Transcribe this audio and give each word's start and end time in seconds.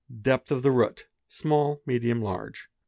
—Depth 0.19 0.51
of 0.51 0.63
the 0.63 0.71
root: 0.71 1.05
small, 1.29 1.83
medium, 1.85 2.23
large. 2.23 2.69